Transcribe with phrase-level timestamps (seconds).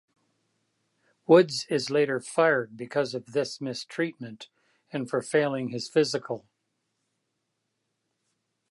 [1.27, 4.49] Woods is later fired because of this mistreatment
[4.91, 6.47] and for failing his physical.